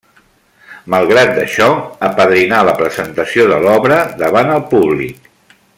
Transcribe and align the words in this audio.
Malgrat 0.93 1.33
d'això, 1.35 1.67
apadrinà 2.09 2.63
la 2.69 2.75
presentació 2.81 3.47
de 3.53 3.61
l'obra 3.67 4.01
davant 4.23 4.55
el 4.59 4.65
públic. 4.73 5.33